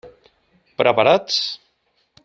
Preparats? 0.81 1.39